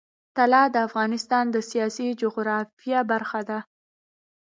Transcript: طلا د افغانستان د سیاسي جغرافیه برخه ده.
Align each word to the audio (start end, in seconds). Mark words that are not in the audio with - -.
طلا 0.37 0.63
د 0.71 0.75
افغانستان 0.87 1.45
د 1.51 1.57
سیاسي 1.69 2.07
جغرافیه 2.21 2.99
برخه 3.11 3.41
ده. 3.49 3.59